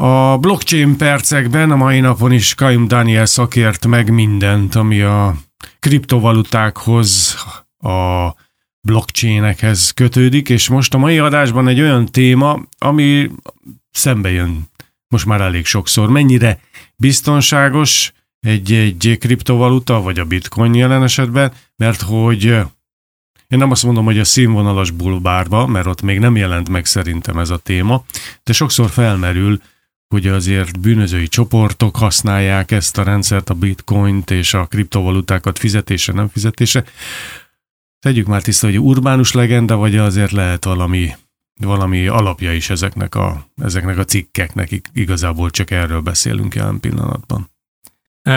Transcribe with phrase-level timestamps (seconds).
[0.00, 5.36] A blockchain percekben a mai napon is Kaim Daniel szakért meg mindent, ami a
[5.78, 7.36] kriptovalutákhoz,
[7.78, 8.28] a
[8.80, 13.30] blockchainekhez kötődik, és most a mai adásban egy olyan téma, ami
[13.90, 14.68] szembe jön
[15.08, 16.08] most már elég sokszor.
[16.08, 16.60] Mennyire
[16.96, 22.44] biztonságos egy, egy kriptovaluta, vagy a bitcoin jelen esetben, mert hogy
[23.48, 27.38] én nem azt mondom, hogy a színvonalas bulbárba, mert ott még nem jelent meg szerintem
[27.38, 28.04] ez a téma,
[28.42, 29.60] de sokszor felmerül,
[30.10, 36.28] hogy azért bűnözői csoportok használják ezt a rendszert, a bitcoint és a kriptovalutákat fizetése, nem
[36.28, 36.84] fizetése.
[37.98, 41.10] Tegyük már tiszta, hogy urbánus legenda, vagy azért lehet valami,
[41.60, 47.50] valami alapja is ezeknek a, ezeknek a cikkeknek, igazából csak erről beszélünk jelen pillanatban.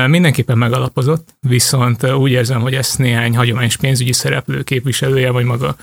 [0.08, 5.75] Mindenképpen megalapozott, viszont úgy érzem, hogy ezt néhány hagyományos pénzügyi szereplő képviselője, vagy maga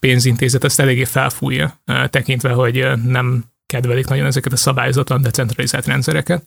[0.00, 6.46] pénzintézet ezt eléggé felfújja, tekintve, hogy nem kedvelik nagyon ezeket a szabályozatlan decentralizált rendszereket.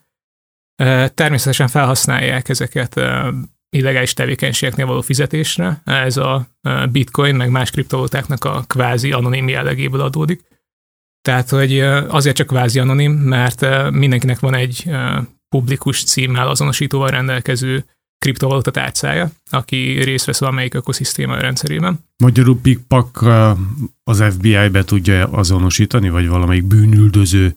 [1.14, 3.02] Természetesen felhasználják ezeket
[3.70, 5.82] illegális tevékenységeknél való fizetésre.
[5.84, 6.48] Ez a
[6.91, 10.48] bitcoin, meg más kriptovalutáknak a kvázi anonim jellegéből adódik.
[11.21, 14.91] Tehát, hogy azért csak kvázi anonim, mert mindenkinek van egy
[15.55, 17.86] publikus címmel azonosítóval rendelkező
[18.20, 21.99] kriptovaluta tárcája, aki részt vesz valamelyik ökoszisztéma rendszerében.
[22.17, 23.25] Magyarul PikPak
[24.03, 27.55] az FBI be tudja azonosítani, vagy valamelyik bűnüldöző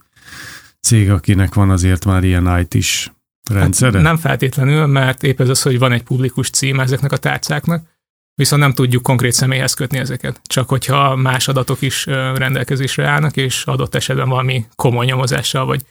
[0.81, 3.11] cég, akinek van azért már ilyen IT-s
[3.51, 3.93] rendszere?
[3.93, 7.87] Hát nem feltétlenül, mert épp ez az, hogy van egy publikus cím ezeknek a tárcáknak,
[8.35, 10.41] viszont nem tudjuk konkrét személyhez kötni ezeket.
[10.45, 15.83] Csak hogyha más adatok is rendelkezésre állnak, és adott esetben valami komoly nyomozással, vagy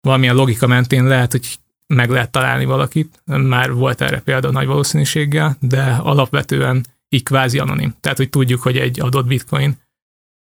[0.00, 1.58] valamilyen logika mentén lehet, hogy
[1.94, 7.94] meg lehet találni valakit, már volt erre példa nagy valószínűséggel, de alapvetően így kvázi anonim.
[8.00, 9.76] Tehát, hogy tudjuk, hogy egy adott bitcoin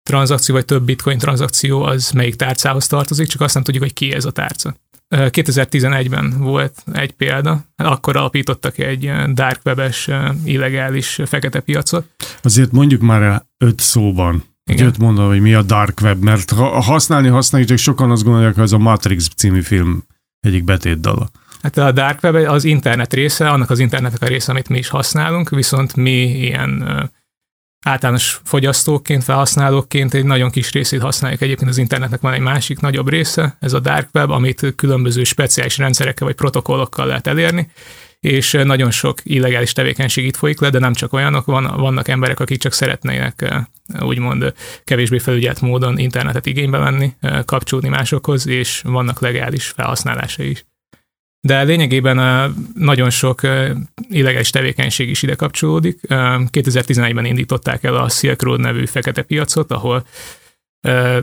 [0.10, 4.12] tranzakció, vagy több bitcoin tranzakció az melyik tárcához tartozik, csak azt nem tudjuk, hogy ki
[4.12, 4.76] ez a tárca.
[5.16, 10.10] 2011-ben volt egy példa, akkor alapítottak egy dark webes
[10.44, 12.06] illegális fekete piacot.
[12.42, 14.88] Azért mondjuk már el öt szóban, igen.
[14.88, 18.54] Öt mondom, hogy mi a dark web, mert ha használni használjuk, csak sokan azt gondolják,
[18.54, 20.04] hogy ez a Matrix című film
[20.42, 21.30] egyik betétdala.
[21.62, 24.88] Hát a dark web az internet része, annak az internetnek a része, amit mi is
[24.88, 26.84] használunk, viszont mi ilyen
[27.86, 31.42] általános fogyasztóként, felhasználóként egy nagyon kis részét használjuk.
[31.42, 35.78] Egyébként az internetnek van egy másik nagyobb része, ez a dark web, amit különböző speciális
[35.78, 37.72] rendszerekkel vagy protokollokkal lehet elérni,
[38.22, 42.40] és nagyon sok illegális tevékenység itt folyik le, de nem csak olyanok, van, vannak emberek,
[42.40, 43.66] akik csak szeretnének
[44.00, 47.16] úgymond kevésbé felügyelt módon internetet igénybe venni,
[47.46, 50.66] kapcsolódni másokhoz, és vannak legális felhasználása is.
[51.40, 53.42] De lényegében nagyon sok
[54.10, 56.00] illegális tevékenység is ide kapcsolódik.
[56.08, 60.06] 2011-ben indították el a Silk Road nevű fekete piacot, ahol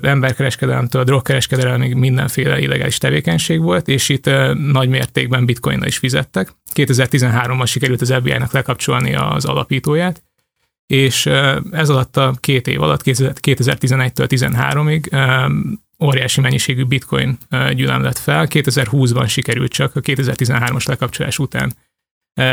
[0.03, 6.53] emberkereskedelemtől, drogkereskedelemig mindenféle illegális tevékenység volt, és itt nagy mértékben bitcoin is fizettek.
[6.75, 10.23] 2013-ban sikerült az FBI-nak lekapcsolni az alapítóját,
[10.87, 11.27] és
[11.71, 15.05] ez alatt a két év alatt, 2011-től 13-ig
[16.05, 17.39] óriási mennyiségű bitcoin
[17.73, 18.47] gyűlöm lett fel.
[18.51, 21.75] 2020-ban sikerült csak a 2013-as lekapcsolás után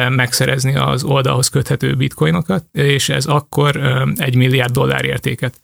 [0.09, 3.75] megszerezni az oldalhoz köthető bitcoinokat, és ez akkor
[4.15, 5.59] egy milliárd dollár értéket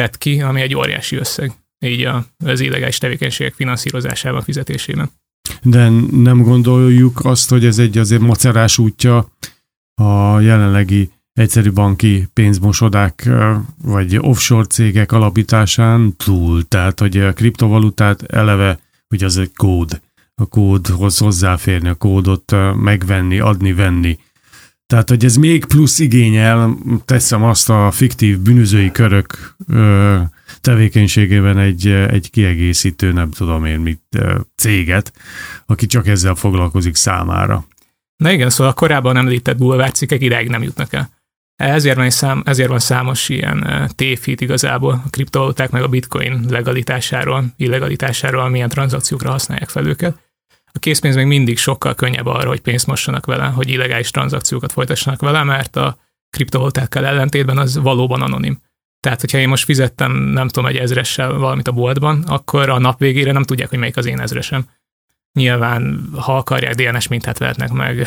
[0.00, 1.52] tett ki, ami egy óriási összeg
[1.86, 2.08] így
[2.44, 5.10] az illegális tevékenységek finanszírozásában, fizetésében.
[5.62, 9.32] De nem gondoljuk azt, hogy ez egy azért macerás útja
[9.94, 13.28] a jelenlegi egyszerű banki pénzmosodák
[13.82, 16.68] vagy offshore cégek alapításán túl.
[16.68, 18.78] Tehát, hogy a kriptovalutát eleve,
[19.08, 20.00] hogy az egy kód,
[20.34, 24.18] a kódhoz hozzáférni, a kódot megvenni, adni, venni.
[24.90, 30.18] Tehát, hogy ez még plusz igényel, teszem azt a fiktív bűnözői körök ö,
[30.60, 34.00] tevékenységében egy, egy kiegészítő, nem tudom én mit,
[34.56, 35.12] céget,
[35.66, 37.66] aki csak ezzel foglalkozik számára.
[38.16, 41.10] Na igen, szóval a korábban említett bulvárcikkek ideig nem jutnak el.
[41.56, 47.44] Ezért van, szám, ezért van számos ilyen tévhit igazából a kriptovaluták meg a bitcoin legalitásáról,
[47.56, 50.29] illegalitásáról, milyen tranzakciókra használják fel őket.
[50.72, 55.20] A készpénz még mindig sokkal könnyebb arra, hogy pénzt mossanak vele, hogy illegális tranzakciókat folytassanak
[55.20, 55.98] vele, mert a
[56.30, 58.60] kriptovalutákkal ellentétben az valóban anonim.
[59.00, 62.98] Tehát, hogyha én most fizettem, nem tudom, egy ezressel valamit a boltban, akkor a nap
[62.98, 64.64] végére nem tudják, hogy melyik az én ezresem.
[65.32, 68.06] Nyilván, ha akarják, DNS mintát vehetnek meg,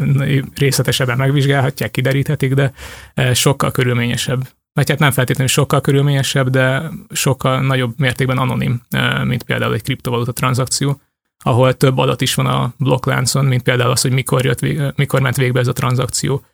[0.54, 2.72] részletesebben megvizsgálhatják, kideríthetik, de
[3.14, 4.48] e, sokkal körülményesebb.
[4.72, 9.82] Vagy hát nem feltétlenül sokkal körülményesebb, de sokkal nagyobb mértékben anonim, e, mint például egy
[9.82, 11.00] kriptovaluta tranzakció,
[11.44, 14.60] ahol több adat is van a blokkláncon, mint például az, hogy mikor, jött,
[14.96, 16.44] mikor ment végbe ez a tranzakció,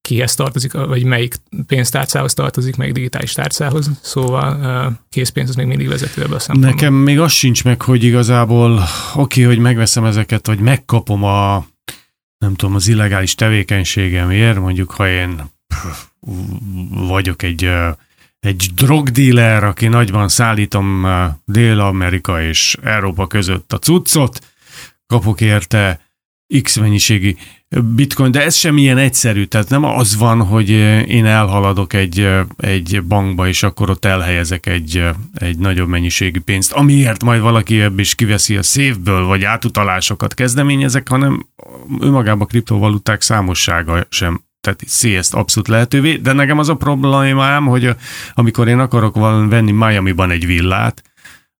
[0.00, 1.34] kihez tartozik, vagy melyik
[1.66, 6.74] pénztárcához tartozik, melyik digitális tárcához, szóval készpénz az még mindig vezető ebbe a szempontból.
[6.74, 8.82] Nekem még az sincs meg, hogy igazából
[9.14, 11.66] oké, hogy megveszem ezeket, vagy megkapom a
[12.38, 15.42] nem tudom, az illegális tevékenységemért, mondjuk ha én
[16.90, 17.70] vagyok egy,
[18.46, 21.06] egy drogdíler, aki nagyban szállítom
[21.44, 24.38] Dél-Amerika és Európa között a cuccot,
[25.06, 26.00] kapok érte
[26.62, 27.36] X mennyiségi
[27.94, 30.70] bitcoin, de ez sem ilyen egyszerű, tehát nem az van, hogy
[31.08, 35.04] én elhaladok egy, egy bankba, és akkor ott elhelyezek egy,
[35.34, 41.08] egy nagyobb mennyiségű pénzt, amiért majd valaki ebből is kiveszi a szévből, vagy átutalásokat kezdeményezek,
[41.08, 41.46] hanem
[42.00, 47.96] önmagában a kriptovaluták számossága sem teszi ezt abszolút lehetővé, de nekem az a problémám, hogy
[48.34, 49.14] amikor én akarok
[49.48, 51.02] venni Miami-ban egy villát,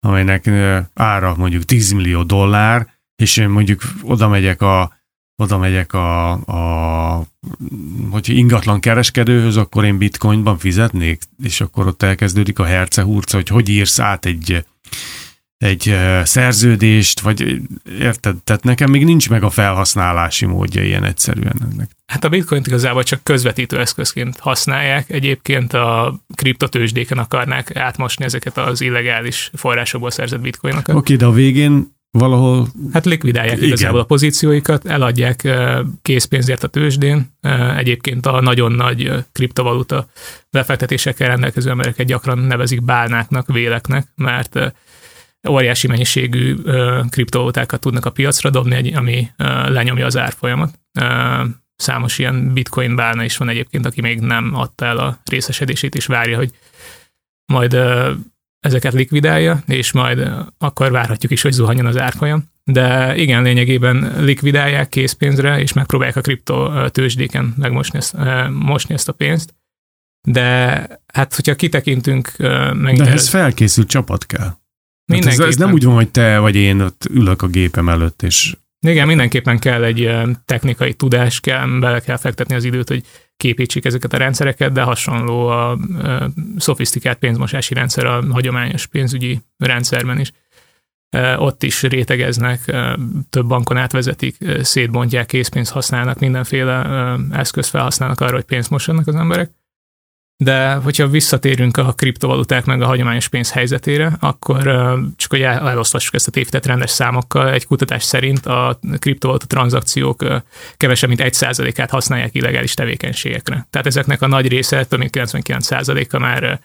[0.01, 0.51] amelynek
[0.95, 4.95] ára mondjuk 10 millió dollár, és én mondjuk oda megyek a
[5.43, 7.23] oda megyek a, a
[8.11, 13.69] hogy ingatlan kereskedőhöz, akkor én bitcoinban fizetnék, és akkor ott elkezdődik a hercehurca, hogy hogy
[13.69, 14.65] írsz át egy,
[15.59, 17.61] egy szerződést, vagy
[17.99, 18.37] érted?
[18.45, 21.91] Tehát nekem még nincs meg a felhasználási módja ilyen egyszerűen ennek.
[22.07, 25.11] Hát a bitcoin igazából csak közvetítő eszközként használják.
[25.11, 30.95] Egyébként a kriptotősdéken akarnák átmosni ezeket az illegális forrásokból szerzett bitcoinokat.
[30.95, 32.69] Oké, okay, de a végén valahol...
[32.93, 33.67] Hát likvidálják igen.
[33.67, 35.49] igazából a pozícióikat, eladják
[36.03, 37.31] készpénzért a tőzsdén.
[37.77, 40.09] Egyébként a nagyon nagy kriptovaluta
[40.51, 44.59] befektetésekkel rendelkező embereket gyakran nevezik bálnáknak, véleknek, mert
[45.49, 46.55] óriási mennyiségű
[47.09, 49.31] kriptovalutákat tudnak a piacra dobni, ami
[49.67, 50.79] lenyomja az árfolyamat.
[51.77, 56.07] Számos ilyen bitcoin bálna is van egyébként, aki még nem adta el a részesedését, és
[56.07, 56.51] várja, hogy
[57.53, 57.77] majd
[58.61, 62.51] ezeket likvidálja, és majd akkor várhatjuk is, hogy zuhanjon az árfolyam.
[62.65, 68.17] De igen, lényegében likvidálják készpénzre, és megpróbálják a kripto tőzsdéken megmosni ezt,
[68.51, 69.55] mosni ezt a pénzt.
[70.29, 72.33] De hát, hogyha kitekintünk...
[72.75, 74.57] Meg De ez felkészült csapat kell.
[75.07, 78.23] Hát ez, ez nem úgy van, hogy te vagy én ott ülök a gépem előtt,
[78.23, 78.57] és...
[78.87, 80.11] Igen, mindenképpen kell egy
[80.45, 83.05] technikai tudás, kell, bele kell fektetni az időt, hogy
[83.37, 85.79] képítsék ezeket a rendszereket, de hasonló a, a
[86.57, 90.33] szofisztikált pénzmosási rendszer a hagyományos pénzügyi rendszerben is.
[91.37, 92.61] Ott is rétegeznek,
[93.31, 99.51] több bankon átvezetik, szétbontják, készpénzt használnak, mindenféle eszközt felhasználnak arra, hogy pénzt mossanak az emberek.
[100.39, 104.63] De hogyha visszatérünk a kriptovaluták meg a hagyományos pénz helyzetére, akkor
[105.17, 110.25] csak hogy elosztassuk ezt a tévhitet rendes számokkal, egy kutatás szerint a kriptovaluta tranzakciók
[110.77, 113.67] kevesebb mint 1%-át használják illegális tevékenységekre.
[113.71, 116.61] Tehát ezeknek a nagy része, több mint 99%-a már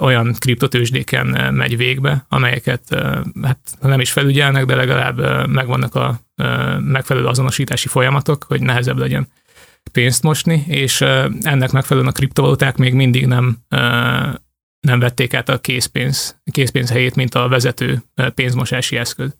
[0.00, 2.82] olyan kriptotősdéken megy végbe, amelyeket
[3.42, 6.20] hát nem is felügyelnek, de legalább megvannak a
[6.78, 9.28] megfelelő azonosítási folyamatok, hogy nehezebb legyen
[9.92, 11.00] pénzt mosni, és
[11.40, 13.58] ennek megfelelően a kriptovaluták még mindig nem,
[14.80, 18.02] nem vették át a készpénz, készpénz helyét, mint a vezető
[18.34, 19.36] pénzmosási eszköz.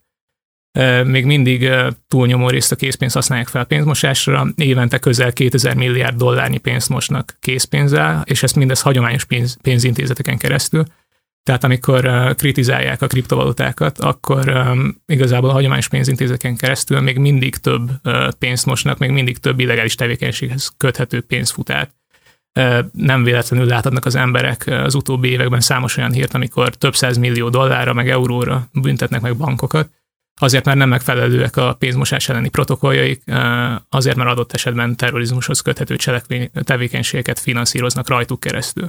[1.05, 1.71] Még mindig
[2.09, 8.23] túlnyomó részt a készpénzt használják fel pénzmosásra, évente közel 2000 milliárd dollárnyi pénzt mosnak készpénzzel,
[8.25, 10.85] és ezt mindez hagyományos pénz, pénzintézeteken keresztül.
[11.49, 14.73] Tehát amikor kritizálják a kriptovalutákat, akkor
[15.07, 17.91] igazából a hagyományos pénzintézeken keresztül még mindig több
[18.39, 21.95] pénzt mosnak, még mindig több illegális tevékenységhez köthető pénz fut át.
[22.93, 27.49] Nem véletlenül láthatnak az emberek az utóbbi években számos olyan hírt, amikor több száz millió
[27.49, 29.91] dollárra, meg euróra büntetnek meg bankokat,
[30.41, 33.23] azért mert nem megfelelőek a pénzmosás elleni protokolljaik,
[33.89, 38.89] azért mert adott esetben terrorizmushoz köthető cselekvény, tevékenységeket finanszíroznak rajtuk keresztül.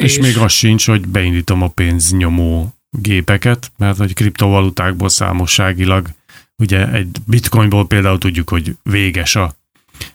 [0.00, 6.08] És, és még az sincs, hogy beindítom a pénznyomó gépeket, mert hogy kriptovalutákból számosságilag,
[6.58, 9.54] ugye egy bitcoinból például tudjuk, hogy véges a,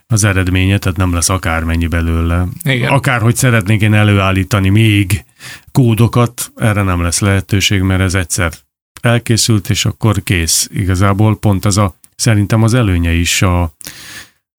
[0.07, 2.47] az eredménye, tehát nem lesz akármennyi belőle.
[2.63, 2.91] Igen.
[2.91, 5.23] Akárhogy szeretnék én előállítani még
[5.71, 8.53] kódokat, erre nem lesz lehetőség, mert ez egyszer
[9.01, 10.69] elkészült, és akkor kész.
[10.73, 13.73] Igazából pont ez a, szerintem az előnye is a,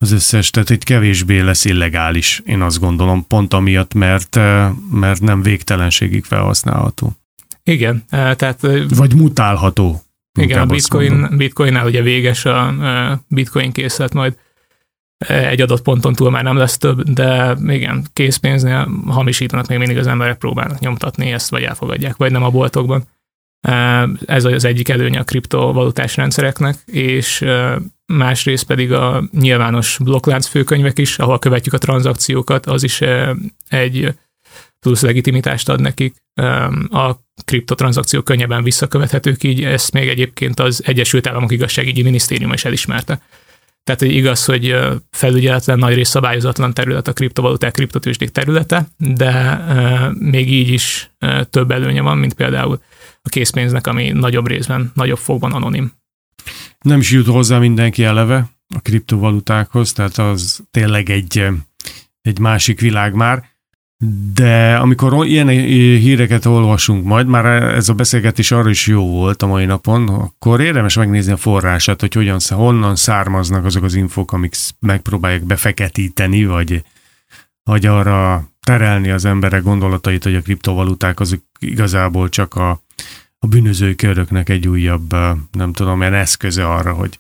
[0.03, 5.21] az összes, tehát egy kevésbé lesz illegális, én azt gondolom, pont amiatt, mert, eh, mert
[5.21, 7.13] nem végtelenségig felhasználható.
[7.63, 8.65] Igen, eh, tehát...
[8.65, 10.03] Eh, Vagy mutálható.
[10.41, 12.75] Igen, a bitcoin, bitcoinnál ugye véges a
[13.29, 14.37] bitcoin készlet, majd
[15.29, 20.07] egy adott ponton túl már nem lesz több, de igen, készpénznél hamisítanak még mindig az
[20.07, 23.05] emberek próbálnak nyomtatni ezt, vagy elfogadják, vagy nem a boltokban.
[24.27, 27.45] Ez az egyik előnye a kriptovalutás rendszereknek, és
[28.07, 33.01] másrészt pedig a nyilvános blokklánc főkönyvek is, ahol követjük a tranzakciókat, az is
[33.69, 34.15] egy
[34.81, 36.15] plusz legitimitást ad nekik.
[36.91, 37.13] A
[37.45, 43.21] kriptotranzakciók könnyebben visszakövethetők, így ezt még egyébként az Egyesült Államok igazságügyi minisztériuma is elismerte.
[43.85, 44.77] Tehát hogy igaz, hogy
[45.11, 49.65] felügyeletlen, nagy rész szabályozatlan terület a kriptovaluták, kriptotősdék területe, de
[50.19, 51.11] még így is
[51.51, 52.83] több előnye van, mint például
[53.23, 55.93] a készpénznek, ami nagyobb részben, nagyobb fogban anonim.
[56.81, 61.47] Nem is jut hozzá mindenki eleve a kriptovalutákhoz, tehát az tényleg egy,
[62.23, 63.51] egy másik világ már.
[64.35, 69.47] De amikor ilyen híreket olvasunk majd, már ez a beszélgetés arra is jó volt a
[69.47, 74.55] mai napon, akkor érdemes megnézni a forrását, hogy hogyan, honnan származnak azok az infok, amik
[74.81, 76.85] megpróbálják befeketíteni, vagy,
[77.63, 82.82] vagy arra terelni az emberek gondolatait, hogy a kriptovaluták azok igazából csak a,
[83.45, 85.13] a bűnözői köröknek egy újabb,
[85.53, 87.19] nem tudom, ilyen eszköze arra, hogy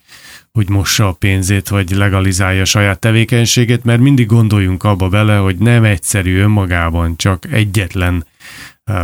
[0.52, 5.56] hogy mossa a pénzét, vagy legalizálja a saját tevékenységét, mert mindig gondoljunk abba bele, hogy
[5.56, 8.26] nem egyszerű önmagában csak egyetlen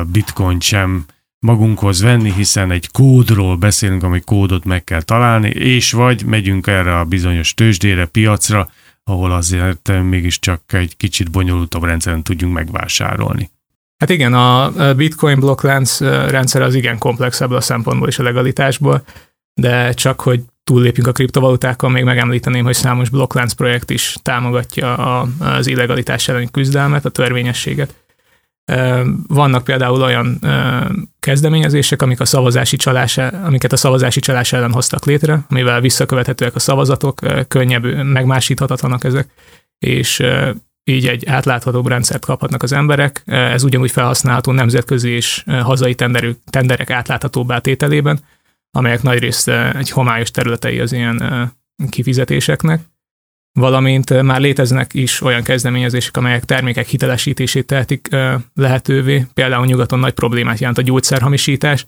[0.07, 1.05] bitcoin sem
[1.39, 6.99] magunkhoz venni, hiszen egy kódról beszélünk, ami kódot meg kell találni, és vagy megyünk erre
[6.99, 8.71] a bizonyos tőzsdére, piacra,
[9.05, 13.51] ahol azért mégiscsak egy kicsit bonyolultabb rendszeren tudjunk megvásárolni.
[13.99, 19.03] Hát igen, a Bitcoin blokklánc rendszer az igen komplexebb a szempontból és a legalitásból,
[19.55, 24.95] de csak hogy túllépjünk a kriptovalutákon, még megemlíteném, hogy számos blokklánc projekt is támogatja
[25.39, 27.95] az illegalitás elleni küzdelmet, a törvényességet.
[29.27, 30.39] Vannak például olyan
[31.21, 36.59] kezdeményezések, amik a szavazási csalás, amiket a szavazási csalás ellen hoztak létre, amivel visszakövethetőek a
[36.59, 39.29] szavazatok, könnyebb, megmásíthatatlanak ezek,
[39.79, 40.23] és
[40.89, 43.23] így egy átláthatóbb rendszert kaphatnak az emberek.
[43.27, 48.21] Ez ugyanúgy felhasználható nemzetközi és hazai tenderek, tenderek átláthatóbbá tételében,
[48.71, 51.53] amelyek nagyrészt egy homályos területei az ilyen
[51.89, 52.83] kifizetéseknek,
[53.53, 58.09] valamint már léteznek is olyan kezdeményezések, amelyek termékek hitelesítését tehetik
[58.55, 59.27] lehetővé.
[59.35, 61.87] Például nyugaton nagy problémát jelent a gyógyszerhamisítás,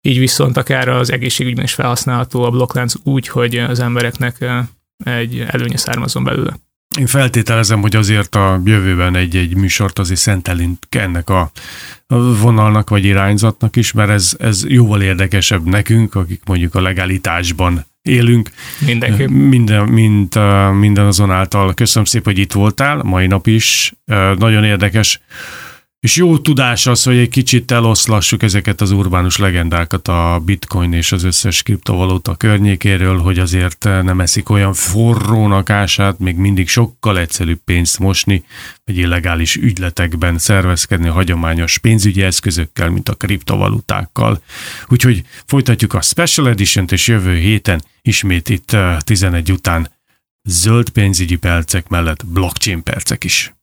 [0.00, 4.44] így viszont akár az egészségügyben is felhasználható a blokklánc úgy, hogy az embereknek
[5.04, 6.56] egy előnye származon belőle.
[6.98, 11.50] Én feltételezem, hogy azért a jövőben egy-egy műsort azért szentelünk ennek a
[12.40, 18.50] vonalnak vagy irányzatnak is, mert ez, ez jóval érdekesebb nekünk, akik mondjuk a legalitásban élünk.
[18.78, 19.26] Mindenki.
[19.26, 20.38] Minden, mind,
[20.78, 21.74] minden azonáltal.
[21.74, 23.92] Köszönöm szépen, hogy itt voltál, mai nap is.
[24.36, 25.20] Nagyon érdekes
[26.02, 31.12] és jó tudás az, hogy egy kicsit eloszlassuk ezeket az urbánus legendákat a bitcoin és
[31.12, 37.60] az összes kriptovaluta környékéről, hogy azért nem eszik olyan forrónak ását, még mindig sokkal egyszerűbb
[37.64, 38.44] pénzt mosni,
[38.84, 44.42] vagy illegális ügyletekben szervezkedni hagyományos pénzügyi eszközökkel, mint a kriptovalutákkal.
[44.88, 49.90] Úgyhogy folytatjuk a Special Edition-t, és jövő héten ismét itt 11 után
[50.42, 53.54] zöld pénzügyi percek mellett blockchain percek is.